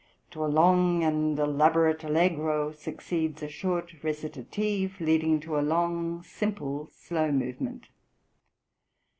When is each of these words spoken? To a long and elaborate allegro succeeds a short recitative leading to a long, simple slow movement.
To 0.31 0.43
a 0.43 0.49
long 0.51 1.03
and 1.03 1.37
elaborate 1.37 2.03
allegro 2.03 2.71
succeeds 2.71 3.43
a 3.43 3.47
short 3.47 3.93
recitative 4.03 4.99
leading 4.99 5.39
to 5.41 5.59
a 5.59 5.61
long, 5.61 6.23
simple 6.23 6.89
slow 6.91 7.31
movement. 7.31 7.87